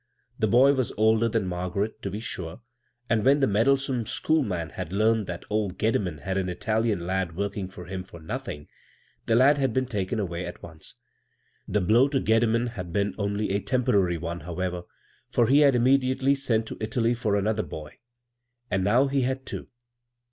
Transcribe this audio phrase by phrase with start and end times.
[0.39, 2.61] The boy was older than Margaret, to be sure,
[3.07, 7.35] and when the meddlesome" school man" had learned thskt old Gedimen had an Italian lad
[7.35, 8.67] working for him for nothing,
[9.27, 10.95] the lad had been taken away at once.
[11.67, 14.85] The blow to Gedimen bad been only a temporary one, however,
[15.29, 17.99] for he had immediately sent to Italy for another boy—
[18.71, 19.67] and now he had two.